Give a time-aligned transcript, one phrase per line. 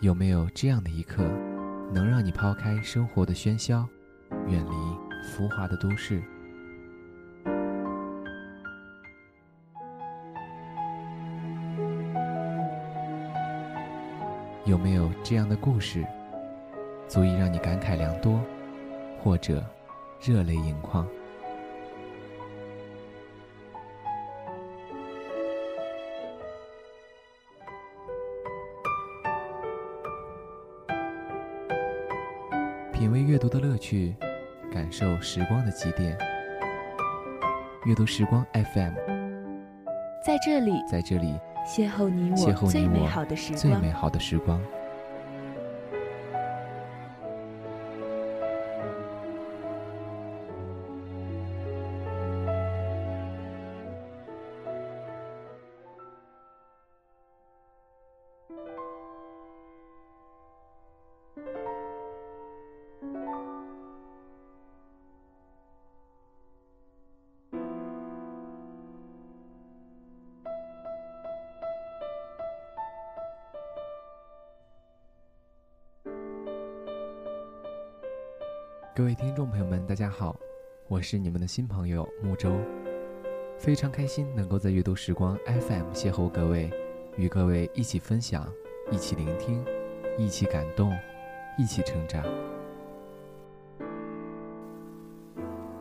[0.00, 1.24] 有没有这样的一刻，
[1.92, 3.84] 能让你抛开生活的喧嚣，
[4.46, 6.22] 远离浮华的都市？
[14.64, 16.06] 有没有这样的故事，
[17.08, 18.40] 足以让你感慨良多，
[19.20, 19.64] 或者
[20.20, 21.04] 热泪盈眶？
[33.78, 34.14] 阅读的乐趣，
[34.72, 36.18] 感受时光的积淀。
[37.84, 38.94] 阅读时光 FM，
[40.24, 43.70] 在这里，在这里邂逅你邂逅你我最美好的时最。
[43.80, 44.60] 美好的时光。
[78.98, 80.36] 各位听众朋友们，大家好，
[80.88, 82.58] 我是你们的新朋友木舟，
[83.56, 86.68] 非常开心能够在阅读时光 FM 邂逅各位，
[87.16, 88.52] 与各位一起分享，
[88.90, 89.64] 一起聆听，
[90.18, 90.92] 一起感动，
[91.56, 92.24] 一起成长。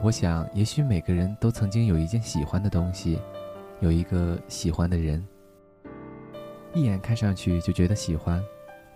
[0.00, 3.18] 我想，也许每个人都曾经有一件喜欢的东西，
[3.80, 5.26] 有一个喜欢的人，
[6.72, 8.40] 一眼看上去就觉得喜欢，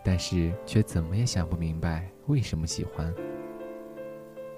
[0.04, 3.12] 但是却怎么也想不明白为什么喜欢。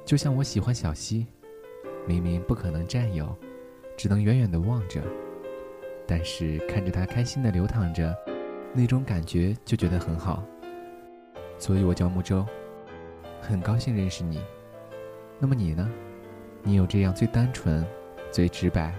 [0.06, 1.26] 就像我喜欢小溪，
[2.06, 3.36] 明明不可能占有，
[3.96, 5.02] 只能远远地望着，
[6.06, 8.16] 但是看着它开心地流淌着，
[8.72, 10.44] 那种感觉就觉得很好。
[11.58, 12.46] 所以我叫木舟，
[13.41, 14.41] 很高兴认识你。
[15.41, 15.91] 那么你呢？
[16.62, 17.84] 你有这样最单纯、
[18.31, 18.94] 最直白、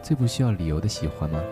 [0.00, 1.42] 最不需要理由的喜欢吗？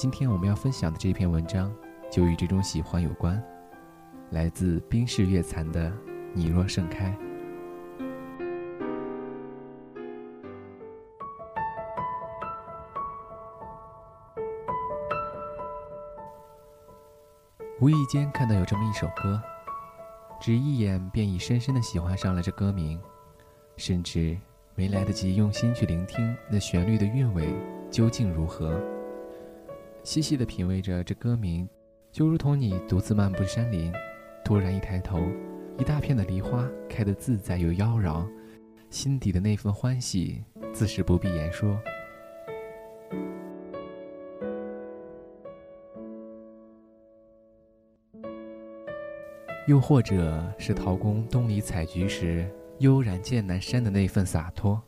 [0.00, 1.70] 今天我们要分享的这篇文章，
[2.10, 3.38] 就与这种喜欢有关，
[4.30, 5.90] 来自冰室月残的
[6.32, 7.14] 《你若盛开》。
[17.78, 19.38] 无意间看到有这么一首歌，
[20.40, 22.98] 只一眼便已深深的喜欢上了这歌名，
[23.76, 24.34] 甚至
[24.74, 27.54] 没来得及用心去聆听那旋律的韵味
[27.90, 28.80] 究竟如何。
[30.02, 31.68] 细细的品味着这歌名，
[32.10, 33.92] 就如同你独自漫步山林，
[34.44, 35.20] 突然一抬头，
[35.78, 38.26] 一大片的梨花开得自在又妖娆，
[38.88, 41.78] 心底的那份欢喜，自是不必言说。
[49.68, 54.82] 又或者是陶公东篱采菊时，悠然见南山的那份洒脱。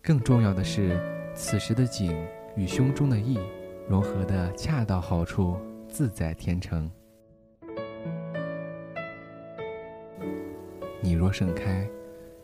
[0.00, 1.00] 更重要的是，
[1.34, 2.14] 此时的景
[2.54, 3.38] 与胸中的意。
[3.88, 5.56] 融合的恰到好处，
[5.88, 6.90] 自在天成。
[11.00, 11.86] 你若盛开，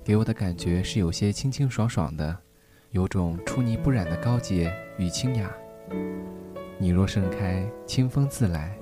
[0.03, 2.37] 给我的感觉是有些清清爽爽的，
[2.91, 5.51] 有种出泥不染的高洁与清雅。
[6.77, 8.77] 你若盛开，清风自来。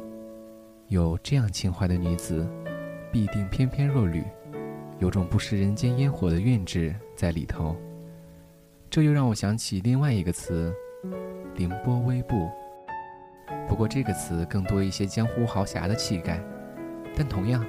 [0.88, 2.48] 有这样情怀的女子，
[3.12, 4.24] 必定翩翩若缕，
[4.98, 7.76] 有种不食人间烟火的韵致在里头。
[8.88, 10.74] 这又让我想起另外一个词。
[11.54, 12.50] 凌波微步。
[13.68, 16.40] 不过这个词更多一些江湖豪侠的气概，
[17.16, 17.64] 但同样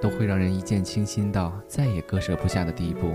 [0.00, 3.14] 都会让人一见倾心到再也割舍不下的地步。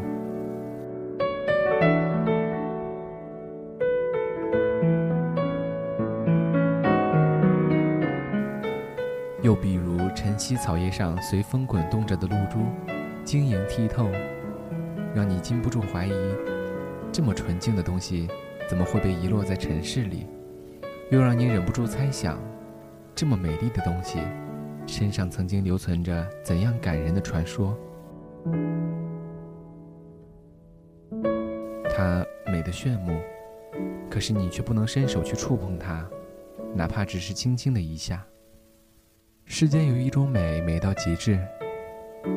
[9.41, 12.59] 又比如晨曦草叶上随风滚动着的露珠，
[13.25, 14.09] 晶莹剔透，
[15.13, 16.13] 让你禁不住怀疑：
[17.11, 18.29] 这么纯净的东西。
[18.67, 20.27] 怎么会被遗落在尘世里？
[21.11, 22.39] 又让你忍不住猜想，
[23.13, 24.19] 这么美丽的东西，
[24.87, 27.77] 身上曾经留存着怎样感人的传说？
[31.95, 33.19] 它美得炫目，
[34.09, 36.07] 可是你却不能伸手去触碰它，
[36.73, 38.25] 哪怕只是轻轻的一下。
[39.45, 41.39] 世间有一种美，美到极致，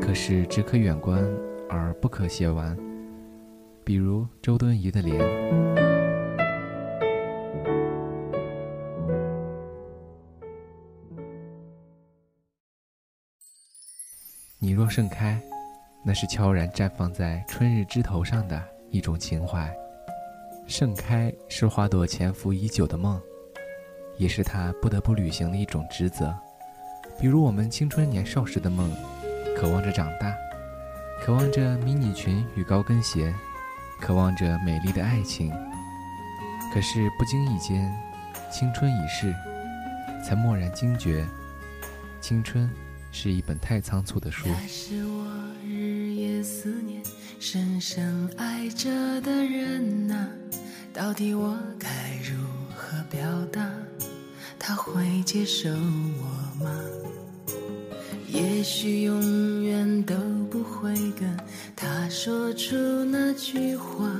[0.02, 1.25] 可是只可远观
[1.70, 2.76] 而不可亵玩，
[3.84, 5.86] 比如周敦颐的莲。
[14.88, 15.38] 盛开，
[16.03, 19.73] 那是悄然绽放在春日枝头上的一种情怀。
[20.67, 23.21] 盛开是花朵潜伏已久的梦，
[24.17, 26.35] 也是它不得不履行的一种职责。
[27.19, 28.91] 比如我们青春年少时的梦，
[29.56, 30.35] 渴望着长大，
[31.23, 33.32] 渴望着迷你裙与高跟鞋，
[34.00, 35.53] 渴望着美丽的爱情。
[36.75, 37.91] 可是不经意间，
[38.50, 39.35] 青春已逝，
[40.23, 41.25] 才蓦然惊觉，
[42.21, 42.69] 青春
[43.19, 44.45] 是一本太仓促的书。
[44.45, 45.27] 他是我
[45.67, 47.03] 日夜思念、
[47.41, 48.91] 深深爱着
[49.23, 50.29] 的人呐、
[50.93, 51.89] 到底我该
[52.23, 52.37] 如
[52.77, 53.67] 何表达？
[54.59, 56.71] 他会接受我吗？
[58.29, 60.15] 也许永远都
[60.51, 61.35] 不会跟
[61.75, 62.77] 他说出
[63.07, 64.11] 那句话，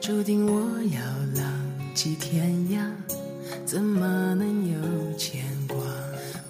[0.00, 2.90] 注定我要浪迹天涯，
[3.64, 5.78] 怎么能有牵挂？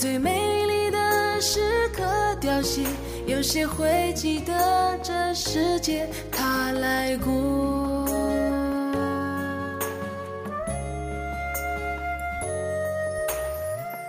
[0.00, 1.60] 最美丽的时
[1.94, 2.02] 刻
[2.40, 2.86] 凋谢，
[3.26, 8.06] 有谁会记得这世界他来过？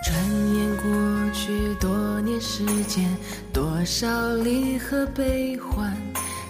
[0.02, 0.16] 转
[0.56, 3.06] 眼过去多年时间，
[3.52, 5.94] 多少离合悲欢，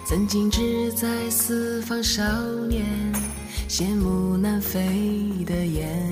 [0.06, 2.22] 曾经志在四方少
[2.68, 2.86] 年，
[3.68, 4.78] 羡慕南飞
[5.44, 6.11] 的雁。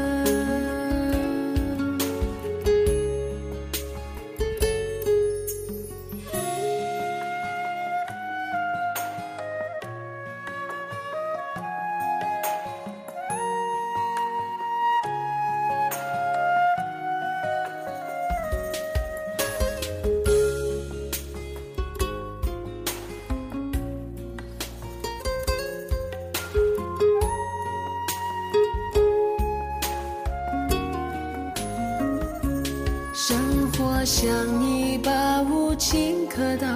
[34.11, 34.29] 像
[34.61, 36.67] 一把无情刻刀，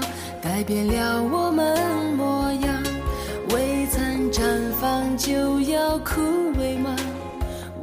[0.41, 2.81] 改变了我们模样。
[3.49, 4.41] 未曾绽
[4.79, 6.21] 放就要枯
[6.57, 6.95] 萎吗？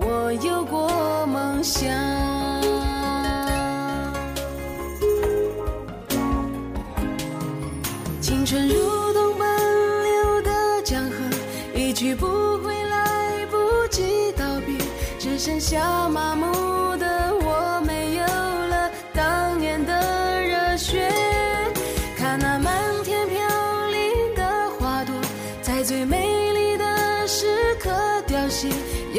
[0.00, 0.88] 我有过
[1.26, 1.86] 梦想。
[8.22, 10.50] 青春如同奔流的
[10.82, 11.16] 江河，
[11.78, 12.26] 一去不
[12.64, 14.74] 回，来不及道别，
[15.18, 16.71] 只剩下麻木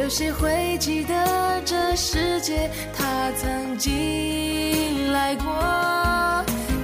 [0.04, 5.46] 有谁会记得这世界他曾经来过？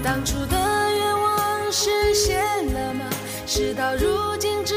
[0.01, 2.41] 当初的愿望实现
[2.73, 3.03] 了吗？
[3.45, 4.73] 事到如今只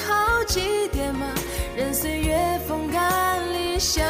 [0.00, 1.26] 好祭奠吗？
[1.74, 2.36] 任岁月
[2.68, 4.04] 风干，理想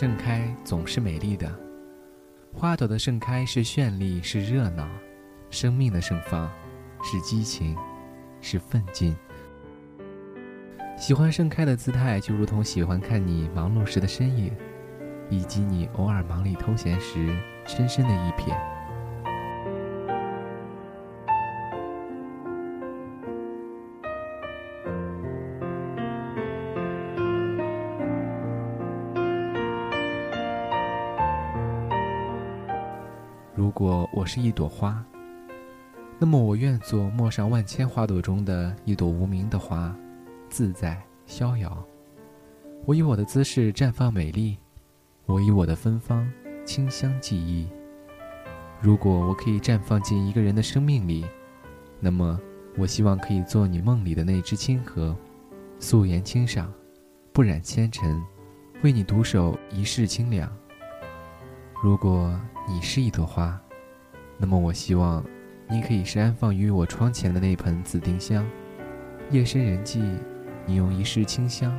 [0.00, 1.54] 盛开总是美丽的，
[2.54, 4.86] 花朵的盛开是绚丽，是热闹；
[5.50, 6.50] 生命的盛放
[7.02, 7.76] 是激情，
[8.40, 9.14] 是奋进。
[10.96, 14.50] 喜欢盛开的姿态，就如同喜欢看你忙碌时的身影，
[15.28, 18.56] 以及你偶尔忙里偷闲时深深的一瞥。
[33.54, 35.04] 如果我是一朵花，
[36.18, 39.94] 那么我愿做陌上万千花朵中的一朵无名的花，
[40.48, 41.84] 自在逍遥。
[42.86, 44.56] 我以我的姿势绽放美丽，
[45.26, 46.30] 我以我的芬芳
[46.64, 47.68] 清香记忆。
[48.80, 51.26] 如果我可以绽放进一个人的生命里，
[51.98, 52.40] 那么
[52.78, 55.14] 我希望可以做你梦里的那只清河，
[55.80, 56.72] 素颜清赏，
[57.32, 58.22] 不染纤尘，
[58.82, 60.50] 为你独守一世清凉。
[61.82, 63.58] 如果你是一朵花，
[64.36, 65.24] 那么我希望，
[65.66, 68.46] 你可以是安放于我窗前的那盆紫丁香。
[69.30, 70.20] 夜深人静，
[70.66, 71.74] 你用一世清香，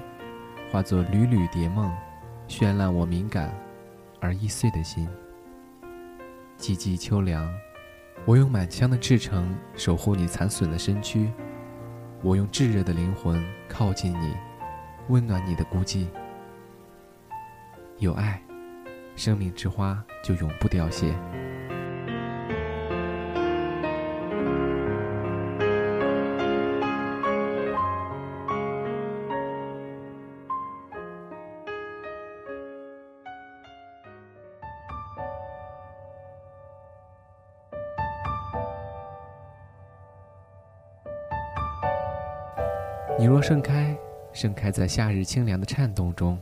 [0.71, 1.95] 化作缕缕蝶梦，
[2.47, 3.53] 绚烂我敏感
[4.19, 5.07] 而易碎的心。
[6.57, 7.47] 寂寂秋凉，
[8.25, 11.31] 我用满腔的赤诚守护你残损的身躯，
[12.23, 13.39] 我用炙热的灵魂
[13.69, 14.35] 靠近你，
[15.09, 16.07] 温暖你的孤寂。
[17.99, 18.41] 有爱。
[19.15, 21.13] 生命之花就永不凋谢。
[43.19, 43.95] 你若盛开，
[44.33, 46.41] 盛开在夏日清凉的颤动中，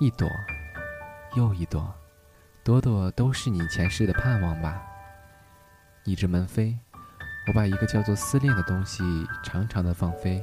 [0.00, 0.26] 一朵。
[1.36, 1.92] 又一朵，
[2.62, 4.80] 朵朵都是你前世的盼望吧。
[6.04, 6.78] 一只门飞，
[7.48, 9.02] 我把一个叫做思念的东西
[9.42, 10.40] 长长的放飞。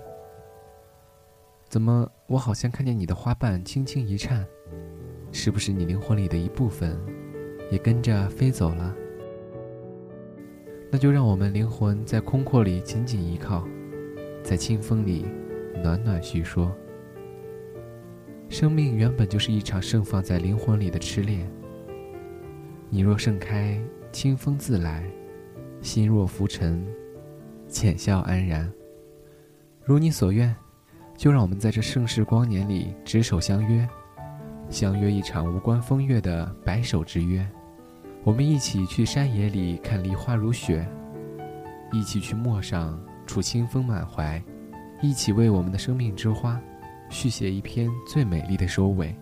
[1.70, 4.46] 怎么，我好像看见你的花瓣轻轻一颤？
[5.32, 7.00] 是不是你灵魂里的一部分，
[7.72, 8.94] 也跟着飞走了？
[10.92, 13.66] 那就让我们灵魂在空阔里紧紧依靠，
[14.44, 15.26] 在清风里
[15.82, 16.76] 暖暖叙说。
[18.52, 21.50] 生命原本就是一场盛放在灵魂里的痴恋。
[22.90, 23.80] 你若盛开，
[24.12, 25.04] 清风自来；
[25.82, 26.86] 心若浮沉，
[27.70, 28.70] 浅笑安然。
[29.86, 30.54] 如你所愿，
[31.16, 33.88] 就让我们在这盛世光年里执手相约，
[34.70, 37.48] 相约一场无关风月的白首之约。
[38.22, 40.86] 我们一起去山野里看梨花如雪，
[41.94, 44.44] 一起去陌上触清风满怀，
[45.02, 46.62] 一起为我们的生命之花。
[47.12, 49.16] 续写一篇最美丽的收尾。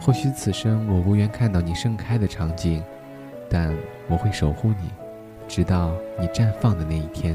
[0.00, 2.84] 或许此生我无缘看到你盛开的场景，
[3.48, 3.74] 但
[4.06, 4.90] 我会守护你，
[5.48, 7.34] 直到你绽放的那一天。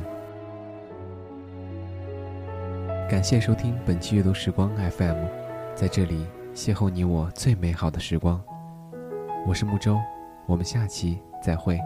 [3.09, 5.25] 感谢收听本期阅读时光 FM，
[5.73, 8.39] 在这里邂逅你我最美好的时光。
[9.47, 9.97] 我是木舟。
[10.49, 11.79] 我们下期再会。